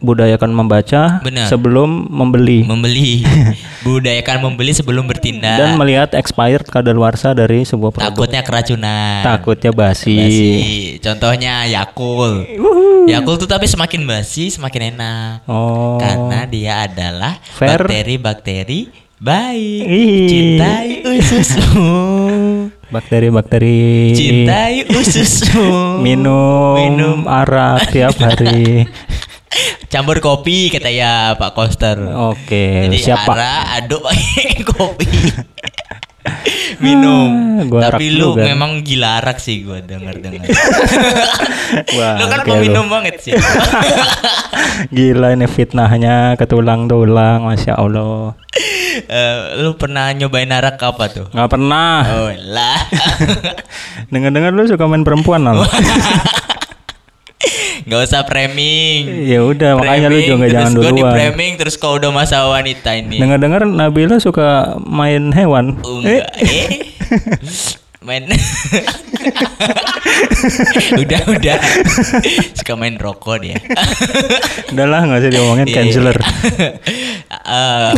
budayakan 0.00 0.50
membaca 0.50 1.20
Benar. 1.20 1.46
sebelum 1.46 2.08
membeli 2.08 2.64
Membeli, 2.64 3.20
budayakan 3.86 4.42
membeli 4.42 4.72
sebelum 4.72 5.04
bertindak. 5.04 5.56
dan 5.56 5.76
melihat 5.76 6.10
expired 6.12 6.64
kadaluarsa 6.64 7.30
dari 7.30 7.62
sebuah 7.62 7.92
produk. 7.92 8.08
Takutnya 8.08 8.40
keracunan. 8.40 9.20
Takutnya 9.22 9.70
basi. 9.70 10.16
Basi. 10.16 10.50
Contohnya 10.98 11.64
Yakul. 11.66 12.48
Yakul 13.06 13.34
tuh 13.36 13.46
tapi 13.46 13.64
semakin 13.64 14.02
basi 14.02 14.48
semakin 14.48 14.96
enak. 14.96 15.32
Oh. 15.44 16.00
Karena 16.00 16.44
dia 16.44 16.84
adalah 16.84 17.36
bakteri-bakteri 17.54 18.88
baik. 19.16 19.84
Cintai 20.26 20.88
ususmu. 21.04 21.92
Bakteri-bakteri 22.90 24.10
Cintai 24.12 24.82
ususmu. 24.88 26.00
minum, 26.00 26.74
Minum. 26.74 27.18
arak 27.28 27.92
tiap 27.92 28.16
hari. 28.16 28.88
Campur 29.90 30.22
kopi 30.22 30.70
kata 30.70 30.86
ya 30.86 31.34
Pak 31.34 31.50
Koster. 31.50 31.98
Oke, 32.30 32.86
Jadi 32.86 32.96
siapa? 32.96 33.26
ara 33.28 33.52
aduk 33.76 34.00
pakai 34.00 34.62
kopi. 34.70 35.06
Minum. 36.80 37.58
Ah, 37.58 37.64
gua 37.66 37.80
Tapi 37.90 38.14
lu 38.14 38.32
juga. 38.32 38.46
memang 38.46 38.80
gila 38.80 39.18
arak 39.18 39.36
sih 39.36 39.66
gua 39.66 39.82
denger-dengar. 39.82 40.46
Wah, 41.98 42.14
lu 42.16 42.24
kan 42.24 42.38
oke, 42.40 42.46
lu. 42.46 42.52
peminum 42.54 42.86
banget 42.86 43.18
sih. 43.20 43.34
Gila 44.88 45.34
ini 45.34 45.44
fitnahnya 45.44 46.38
ke 46.38 46.46
tulang-tulang, 46.46 47.44
masya 47.44 47.74
Allah. 47.74 48.38
Eh, 49.02 49.36
lu 49.60 49.74
pernah 49.74 50.14
nyobain 50.14 50.48
arak 50.48 50.78
apa 50.78 51.04
tuh? 51.10 51.26
Nggak 51.30 51.50
pernah. 51.50 52.00
Oh 52.06 52.30
lah. 52.48 52.78
Dengar-dengar 54.08 54.54
lu 54.54 54.64
suka 54.64 54.86
main 54.86 55.02
perempuan 55.02 55.42
Nal. 55.42 55.66
Nggak 57.90 58.06
usah 58.06 58.22
framing. 58.22 59.26
Ya 59.26 59.42
udah 59.42 59.74
makanya 59.74 60.06
lu 60.06 60.22
juga 60.22 60.46
terus 60.46 60.54
jangan 60.54 60.72
gua 60.78 60.90
di 60.94 61.02
duluan. 61.02 61.10
framing 61.10 61.52
terus 61.58 61.74
kau 61.74 61.98
udah 61.98 62.14
masa 62.14 62.46
wanita 62.46 62.94
ini. 62.94 63.18
Dengar-dengar 63.18 63.66
Nabila 63.66 64.22
suka 64.22 64.78
main 64.78 65.34
hewan. 65.34 65.74
Oh, 65.82 65.98
enggak. 65.98 66.30
Eh. 66.38 66.86
main 68.06 68.24
udah 71.04 71.20
udah 71.28 71.58
suka 72.56 72.72
main 72.72 72.96
rokok 72.96 73.44
dia 73.44 73.60
Udahlah 74.72 75.04
nggak 75.04 75.20
usah 75.20 75.28
diomongin 75.28 75.68
Iya, 75.68 75.74
canceler. 75.84 76.16
Eh, 76.16 77.90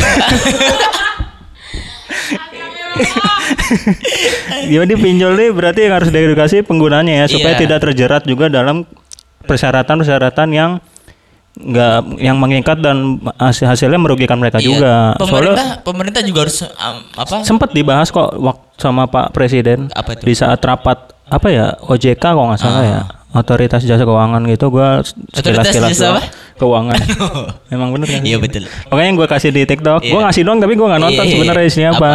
Jadi 4.69 4.93
pinjol 4.95 5.33
nih 5.35 5.49
berarti 5.55 5.87
yang 5.87 5.93
harus 5.95 6.09
diedukasi 6.11 6.61
penggunanya 6.63 7.23
ya 7.23 7.31
supaya 7.31 7.55
Iya. 7.55 7.61
tidak 7.63 7.79
terjerat 7.81 8.23
juga 8.25 8.51
dalam 8.51 8.83
persyaratan-persyaratan 9.47 10.49
yang 10.51 10.71
nggak 11.53 12.17
yang 12.17 12.41
mengikat 12.41 12.81
dan 12.81 13.21
hasil 13.37 13.69
hasilnya 13.69 14.01
merugikan 14.01 14.41
mereka 14.41 14.57
iya. 14.57 14.65
juga. 14.65 14.93
pemerintah 15.21 15.65
Soalnya 15.77 15.85
pemerintah 15.85 16.21
juga 16.25 16.39
harus 16.49 16.57
um, 16.65 16.97
apa 17.13 17.35
sempat 17.45 17.69
dibahas 17.77 18.09
kok 18.09 18.33
waktu 18.41 18.65
sama 18.81 19.05
Pak 19.05 19.29
Presiden 19.37 19.93
Apa 19.93 20.17
itu? 20.17 20.25
di 20.25 20.33
saat 20.33 20.57
rapat 20.65 21.13
apa 21.29 21.47
ya 21.53 21.77
OJK 21.77 22.17
kalau 22.17 22.49
nggak 22.49 22.57
salah 22.57 22.83
ya 22.83 23.01
otoritas 23.33 23.85
jasa 23.85 24.01
keuangan 24.05 24.41
gitu 24.49 24.69
gua 24.69 25.01
sekilas 25.33 25.65
sekilas 25.69 25.93
jasa 25.93 26.21
keuangan 26.57 26.97
emang 27.73 27.89
bener 27.93 28.09
kan 28.09 28.21
iya 28.21 28.37
betul 28.37 28.65
Pokoknya 28.89 29.07
yang 29.09 29.17
gue 29.17 29.29
kasih 29.29 29.49
di 29.49 29.65
TikTok, 29.65 30.05
gue 30.05 30.13
Iya. 30.13 30.25
ngasih 30.29 30.41
doang 30.45 30.59
tapi 30.61 30.73
gue 30.77 30.85
nggak 30.85 31.01
nonton 31.01 31.23
Iya, 31.25 31.29
iya, 31.29 31.33
sebenarnya 31.33 31.65
isinya 31.65 31.89
apa. 31.97 31.97
Apa? 31.97 32.13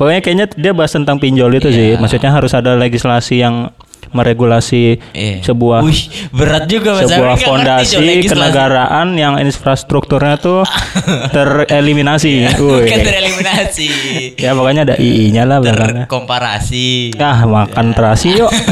Pokoknya 0.00 0.20
kayaknya 0.24 0.46
dia 0.56 0.72
bahas 0.72 0.92
tentang 0.96 1.20
pinjol 1.20 1.52
itu 1.52 1.68
sih. 1.68 2.00
Maksudnya 2.00 2.32
harus 2.32 2.52
ada 2.56 2.80
legislasi 2.80 3.44
yang 3.44 3.68
meregulasi 4.14 5.02
Iya. 5.10 5.42
sebuah 5.42 5.82
Wih, 5.82 6.00
berat 6.30 6.64
juga 6.64 6.94
Mas. 6.94 7.04
sebuah 7.04 7.34
fondasi 7.36 7.98
kenegaraan 8.24 9.12
yang 9.12 9.36
infrastrukturnya 9.36 10.38
tuh 10.38 10.62
tereliminasi. 11.34 12.32
Wih. 12.54 12.86
kan 12.86 13.00
tereliminasi 13.00 13.88
Ya 14.36 14.52
pokoknya 14.52 14.82
ada 14.84 14.96
II-nya 14.96 15.42
lah 15.42 15.58
belakangnya. 15.58 16.06
terkomparasi 16.06 17.18
Ah 17.18 17.42
makan 17.42 17.90
terasi 17.90 18.34
yuk. 18.34 18.50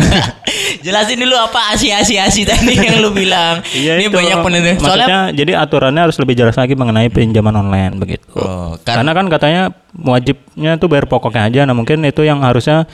jelasin 0.83 1.15
dulu 1.17 1.37
apa 1.37 1.75
asi-asi-asi 1.75 2.43
tadi 2.43 2.75
yang 2.75 2.99
lu 2.99 3.11
bilang 3.11 3.63
Iya 3.69 3.95
ini 3.97 4.07
itu. 4.07 4.15
banyak 4.15 4.37
penelitian 4.37 4.77
soalnya 4.77 4.91
Maksudnya 4.99 5.21
jadi 5.33 5.53
aturannya 5.59 6.03
harus 6.03 6.17
lebih 6.17 6.35
jelas 6.35 6.55
lagi 6.55 6.75
mengenai 6.75 7.07
pinjaman 7.09 7.55
online 7.57 7.95
begitu. 7.97 8.27
Oh, 8.35 8.75
kan- 8.79 8.99
Karena 8.99 9.13
kan 9.13 9.27
katanya 9.29 9.63
wajibnya 9.95 10.75
tuh 10.77 10.87
bayar 10.87 11.07
pokoknya 11.07 11.47
aja. 11.47 11.61
Nah 11.63 11.73
mungkin 11.73 12.03
itu 12.03 12.23
yang 12.23 12.41
harusnya 12.41 12.87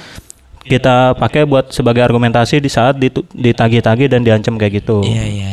kita 0.60 1.14
pakai 1.14 1.42
buat 1.42 1.68
sebagai 1.68 2.00
argumentasi 2.00 2.58
di 2.58 2.66
saat 2.66 2.98
ditagih-tagih 3.32 4.06
dan 4.06 4.20
diancam 4.20 4.54
kayak 4.54 4.78
gitu. 4.78 5.00
iya 5.00 5.24
iya 5.24 5.50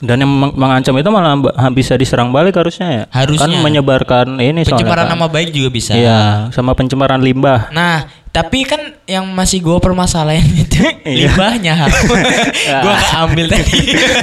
Dan 0.00 0.16
yang 0.18 0.32
meng- 0.32 0.56
mengancam 0.56 0.96
itu 0.96 1.08
malah 1.08 1.36
bisa 1.70 1.92
diserang 1.92 2.30
balik 2.30 2.56
harusnya 2.56 2.88
ya. 2.88 3.04
Harusnya. 3.12 3.44
Kan 3.44 3.60
menyebarkan 3.60 4.26
ini 4.38 4.64
soalnya. 4.64 4.80
Pencemaran 4.80 5.04
kan. 5.04 5.12
nama 5.12 5.26
baik 5.28 5.52
juga 5.52 5.68
bisa. 5.68 5.92
Iya, 5.92 6.48
sama 6.50 6.72
pencemaran 6.72 7.20
limbah. 7.20 7.68
Nah, 7.68 8.08
tapi 8.26 8.64
kan 8.64 8.80
yang 9.04 9.28
masih 9.28 9.60
gue 9.60 9.76
permasalahan 9.76 10.40
itu 10.58 10.80
Iya. 11.04 11.28
limbahnya. 11.28 11.84
gue 12.80 12.92
gak 12.96 13.12
ambil 13.22 13.46
tadi. 13.46 13.76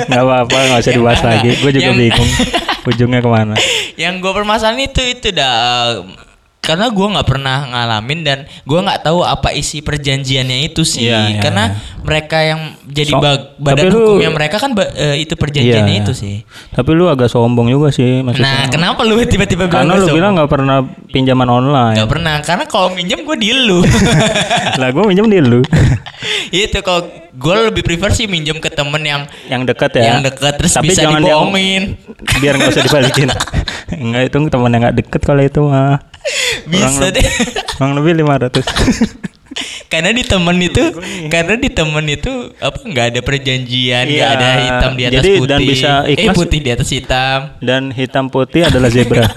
Nggak 0.10 0.24
apa-apa, 0.24 0.58
nggak 0.66 0.80
usah 0.82 0.94
dibahas 0.96 1.22
lagi. 1.22 1.50
Gue 1.56 1.70
juga 1.70 1.86
Yang- 1.88 2.00
bingung. 2.02 2.30
Ujungnya 2.88 3.20
ke 3.20 3.30
mana? 3.30 3.54
yang 3.94 4.18
gue 4.18 4.30
permasalahan 4.32 4.82
itu 4.84 5.02
itu 5.04 5.30
dah 5.30 6.02
karena 6.68 6.92
gue 6.92 7.08
nggak 7.08 7.24
pernah 7.26 7.58
ngalamin 7.66 8.20
dan 8.22 8.38
gue 8.44 8.76
nggak 8.78 9.00
tahu 9.02 9.24
apa 9.24 9.50
isi 9.52 9.80
perjanjiannya 9.80 10.68
itu 10.68 10.84
sih 10.84 11.08
Iya, 11.08 11.20
iya, 11.30 11.40
karena 11.40 11.64
iya. 11.66 11.80
mereka 11.98 12.38
yang 12.40 12.60
jadi 12.86 13.08
So- 13.10 13.24
bag- 13.24 13.56
badan 13.56 13.84
lu- 13.86 13.96
hukumnya 13.96 14.30
mereka 14.30 14.56
kan 14.58 14.76
eh, 14.76 15.16
itu 15.18 15.34
perjanjiannya 15.34 15.94
Iya, 15.94 16.04
itu 16.04 16.12
sih 16.12 16.36
Tapi 16.70 16.90
lu 16.92 17.08
agak 17.08 17.28
sombong 17.28 17.68
juga 17.68 17.88
sih 17.90 18.20
maksudnya. 18.20 18.44
nah 18.44 18.64
kenapa 18.68 19.02
lu 19.02 19.16
tiba-tiba 19.24 19.66
bilang 19.66 19.88
Karena 19.88 19.94
lu 19.94 20.04
sombong? 20.04 20.18
bilang 20.18 20.32
nggak 20.36 20.50
pernah 20.50 20.78
pinjaman 21.08 21.48
online. 21.48 21.96
nggak 21.96 22.12
pernah 22.12 22.36
karena 22.42 22.66
kalau 22.66 22.92
minjem 22.92 23.24
gue 23.24 23.38
di 23.38 23.50
lu 23.56 23.80
lah 24.80 24.90
gue 24.90 25.04
minjem 25.06 25.26
di 25.26 25.40
lu. 25.40 25.64
itu 26.50 26.80
kalau 26.80 27.08
gue 27.32 27.56
lebih 27.66 27.82
prefer 27.82 28.12
sih 28.12 28.26
minjem 28.26 28.58
ke 28.58 28.68
temen 28.68 29.00
yang 29.00 29.22
yang 29.48 29.62
dekat 29.64 29.94
ya. 29.94 30.04
yang 30.10 30.20
deket 30.22 30.58
terus 30.58 30.74
Tapi 30.74 30.90
bisa 30.90 31.06
jangan 31.06 31.22
yang- 31.22 31.24
dibohongin 31.24 31.84
Biar 32.38 32.54
nggak 32.54 32.70
usah 32.70 32.84
dibalikin. 32.84 33.28
Enggak 34.04 34.24
itu 34.26 34.38
teman 34.48 34.70
yang 34.70 34.82
nggak 34.84 34.98
deket 34.98 35.22
kalau 35.22 35.42
itu 35.42 35.60
mah. 35.62 36.02
Bisa 36.66 36.88
Kurang 37.04 37.14
deh 37.14 37.26
Kurang 37.78 37.94
lebih 37.96 38.14
500. 38.20 38.64
karena 39.88 40.12
di 40.12 40.22
temen 40.22 40.58
itu 40.60 40.84
karena 41.28 41.56
di 41.56 41.70
temen 41.70 42.06
itu 42.06 42.30
apa 42.58 42.78
nggak 42.80 43.06
ada 43.10 43.22
perjanjian 43.22 44.06
nggak 44.06 44.30
Iya. 44.30 44.36
ada 44.36 44.50
hitam 44.60 44.92
di 44.94 45.04
atas 45.04 45.16
Jadi, 45.18 45.32
putih 45.34 45.48
dan 45.48 45.60
bisa 45.64 45.92
eh 46.04 46.14
ikhlas. 46.14 46.36
putih 46.36 46.60
di 46.60 46.70
atas 46.70 46.90
hitam 46.90 47.40
Dan 47.60 47.82
hitam 47.90 48.26
putih 48.28 48.62
adalah 48.64 48.90
zebra. 48.90 49.26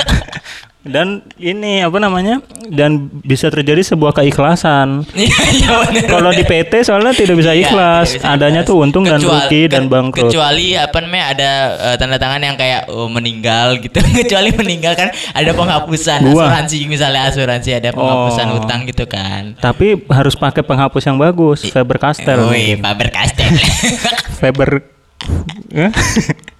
Dan 0.81 1.21
ini 1.37 1.85
apa 1.85 2.01
namanya? 2.01 2.41
Dan 2.65 3.13
bisa 3.21 3.53
terjadi 3.53 3.85
sebuah 3.85 4.17
keikhlasan. 4.17 5.05
Iya, 5.13 5.41
iya. 5.53 5.77
Kalau 6.09 6.33
di 6.33 6.41
PT 6.41 6.83
soalnya 6.83 7.13
tidak 7.13 7.37
bisa 7.37 7.53
Iya, 7.53 7.69
ikhlas. 7.69 8.07
tidak 8.11 8.25
bisa 8.25 8.33
Adanya 8.33 8.63
ikhlas. 8.63 8.71
tuh 8.73 8.77
untung 8.81 9.05
dan 9.05 9.21
Kecuali- 9.21 9.45
rugi 9.45 9.63
dan 9.69 9.83
bangkrut. 9.87 10.33
Kecuali 10.33 10.67
apa 10.73 10.97
namanya 10.99 11.25
ada 11.31 11.51
eh, 11.85 11.97
tanda 11.97 12.17
tangan 12.17 12.41
yang 12.41 12.57
kayak 12.57 12.89
oh, 12.89 13.07
meninggal 13.07 13.77
gitu. 13.77 14.01
kecuali 14.21 14.51
meninggal 14.51 14.97
kan 14.97 15.09
ada 15.13 15.51
penghapusan 15.53 16.25
Gua. 16.25 16.49
asuransi 16.49 16.89
misalnya 16.89 17.29
asuransi 17.29 17.71
ada 17.77 17.93
penghapusan 17.93 18.47
Oh. 18.49 18.59
utang 18.59 18.89
gitu 18.89 19.05
kan. 19.05 19.61
Tapi 19.61 20.01
harus 20.09 20.33
pakai 20.33 20.65
penghapus 20.65 21.05
yang 21.05 21.21
bagus, 21.21 21.69
Faber 21.69 22.01
Castell. 22.01 22.49
Woi. 22.49 22.81
Faber 22.81 23.09
Castell. 23.13 23.53
Faber 24.41 24.81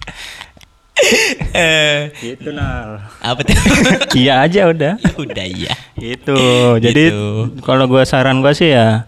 Eh? 1.51 2.11
Gitu 2.15 2.51
nal. 2.51 3.01
apa 3.17 3.39
tuh? 3.41 3.55
iya 4.19 4.41
aja 4.41 4.67
udah. 4.67 4.93
Ya 4.97 5.13
udah 5.15 5.45
iya. 5.45 5.73
Gitu. 5.93 6.37
Jadi 6.77 7.03
Gitu. 7.09 7.25
kalau 7.61 7.85
gua 7.85 8.03
saran 8.03 8.39
gua 8.39 8.51
sih 8.51 8.69
ya 8.69 9.07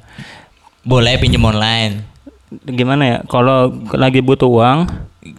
Boleh 0.81 1.15
pinjam 1.15 1.43
online. 1.43 2.03
gimana 2.63 3.03
ya? 3.03 3.17
Kalau 3.25 3.71
lagi 3.91 4.19
butuh 4.19 4.45
uang, 4.45 4.85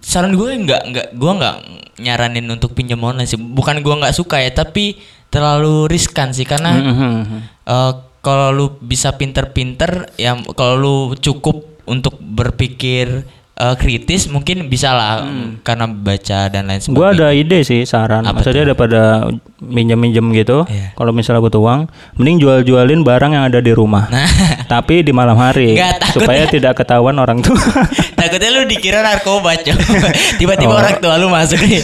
saran 0.00 0.34
gue 0.34 0.50
nggak 0.58 0.82
nggak 0.84 1.06
gue 1.14 1.32
nggak 1.32 1.56
nyaranin 1.96 2.46
untuk 2.48 2.74
pinjam 2.74 2.98
online 2.98 3.22
sih 3.24 3.38
bukan 3.38 3.78
gue 3.78 3.94
nggak 3.94 4.10
suka 4.12 4.36
ya 4.36 4.50
tapi 4.50 4.98
terlalu 5.28 5.86
riskan 5.86 6.32
sih 6.32 6.42
karena 6.42 6.74
Mhm. 6.74 7.22
eh, 7.62 7.92
kalau 8.18 8.50
lu 8.50 8.66
bisa 8.80 9.14
pinter-pinter 9.14 10.10
ya 10.16 10.34
kalau 10.50 10.74
lu 10.74 10.96
cukup 11.14 11.62
untuk 11.84 12.18
berpikir 12.18 13.22
eh, 13.54 13.75
kritis 13.75 14.26
mungkin 14.26 14.66
bisa 14.66 14.90
lah 14.90 15.23
karena 15.61 15.87
baca 15.87 16.38
dan 16.46 16.64
lain 16.64 16.78
sebagainya 16.78 16.96
Gua 16.96 17.08
ada 17.11 17.28
ide 17.30 17.61
sih 17.61 17.82
saran. 17.82 18.23
Apa 18.23 18.38
Maksudnya 18.38 18.64
daripada 18.64 19.30
minjem-minjem 19.58 20.26
gitu, 20.34 20.66
Iya. 20.66 20.92
kalau 20.92 21.11
misalnya 21.11 21.40
butuh 21.40 21.56
uang, 21.58 21.80
mending 22.14 22.37
jual-jualin 22.38 23.00
barang 23.00 23.32
yang 23.32 23.44
ada 23.44 23.58
di 23.58 23.73
rumah. 23.73 24.06
nah 24.06 24.28
Tapi 24.66 25.00
di 25.00 25.11
malam 25.11 25.34
hari 25.34 25.73
Nggak, 25.73 26.12
supaya 26.12 26.44
tidak 26.44 26.76
ketahuan 26.76 27.14
orang 27.14 27.40
tua. 27.40 27.56
takutnya 28.19 28.49
lu 28.50 28.64
dikira 28.64 29.00
narkoba 29.00 29.54
cok 29.54 29.76
tiba-tiba 30.40 30.67
Oh. 30.67 30.80
orang 30.80 30.97
tua 30.97 31.14
lu 31.14 31.28
masuk 31.28 31.60
nih 31.60 31.80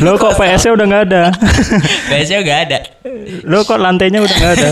Lo 0.00 0.16
kok 0.16 0.34
PS-nya 0.34 0.72
udah 0.72 0.86
nggak 0.86 1.04
ada? 1.06 1.22
biasanya 2.06 2.40
gak 2.42 2.58
ada 2.62 2.78
Lo 3.44 3.60
kok 3.62 3.76
lantainya 3.76 4.18
udah 4.18 4.32
nggak 4.34 4.52
ada? 4.54 4.68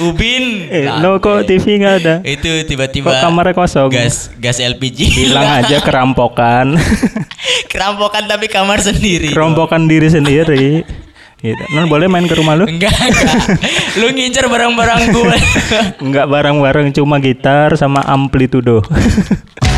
ubin 0.00 0.44
Eh, 0.68 0.86
lo 0.96 1.18
kok 1.18 1.42
TV 1.44 1.64
nggak 1.76 1.94
ada? 2.00 2.14
itu 2.22 2.48
tiba-tiba 2.64 3.10
Kok 3.10 3.18
kamarnya 3.20 3.52
kosong? 3.52 3.90
gas 3.90 4.30
gas 4.36 4.58
LPG 4.58 5.09
Bilang 5.10 5.62
aja 5.62 5.76
kerampokan. 5.82 6.78
kerampokan 7.72 8.26
tapi 8.26 8.50
kamar 8.50 8.82
sendiri 8.82 9.30
Kerompokan 9.30 9.86
diri 9.86 10.10
sendiri. 10.10 10.82
Gitu. 11.40 11.64
Non 11.72 11.88
boleh 11.88 12.04
main 12.04 12.28
ke 12.28 12.36
rumah 12.36 12.52
lu? 12.52 12.68
enggak 12.68 12.92
enggak 12.92 13.32
lu 13.96 14.12
ngincer 14.12 14.44
barang-barang 14.44 15.00
gue 15.08 15.36
Enggak 16.04 16.26
bareng-bareng 16.28 16.92
cuma 16.92 17.16
gitar 17.16 17.72
sama 17.80 18.04
amplitudo. 18.04 18.84